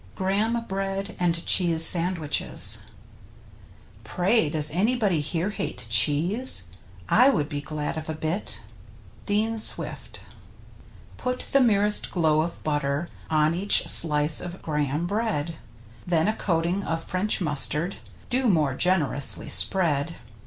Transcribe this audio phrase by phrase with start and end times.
[0.11, 2.79] ^"^ GRAHAM BREAD AND CHEESE SANDWICHES
[4.03, 6.63] Pray does anybody here hate cheese?
[7.07, 8.61] I would be glad of a bit.—
[9.27, 10.21] Dean Srvift.
[11.17, 15.57] Put the merest glow of butter On each sHce of Graham bread,
[16.07, 17.97] Then a coating of French mustard
[18.31, 20.15] Do more generously spread.